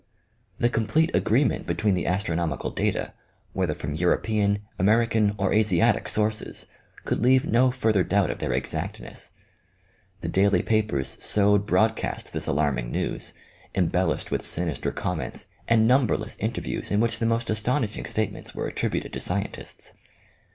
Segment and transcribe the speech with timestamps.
[0.57, 3.13] The complete agreement between the astronomical data,
[3.53, 6.65] whether from European, American, or Asiatic sources,
[7.05, 9.29] could leave no further doubt of their exactness.
[10.21, 10.65] The daily OMEGA.
[10.65, 13.35] 17 papers sowed broadcast this alarming news,
[13.75, 19.13] embellished with sinister comments and numberless interviews in which the most astonishing statements were attributed
[19.13, 19.93] to scientists.